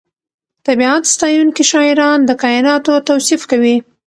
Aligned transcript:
طبیعت 0.67 1.03
ستایونکي 1.13 1.63
شاعران 1.71 2.19
د 2.25 2.29
کائناتو 2.43 2.93
توصیف 3.09 3.41
کوي. 3.51 3.75